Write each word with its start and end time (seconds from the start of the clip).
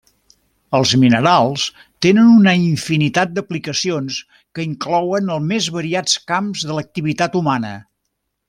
Els 0.77 0.93
minerals 1.01 1.65
tenen 2.05 2.31
una 2.37 2.55
infinitat 2.61 3.35
d'aplicacions 3.35 4.17
que 4.59 4.67
inclouen 4.71 5.33
els 5.37 5.47
més 5.55 5.69
variats 5.79 6.19
camps 6.33 6.69
de 6.71 6.79
l'activitat 6.83 7.39
humana. 7.43 7.77